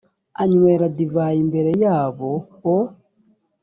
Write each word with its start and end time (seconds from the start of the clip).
anywera 0.41 0.85
divayi 0.97 1.39
imbere 1.45 1.71
yabo 1.83 2.31
o 2.75 2.75